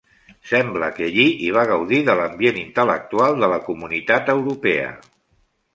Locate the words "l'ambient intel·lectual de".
2.21-3.53